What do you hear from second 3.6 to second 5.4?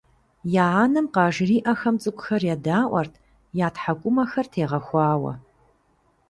я тхьэкӀумэхэр тегъэхуауэ.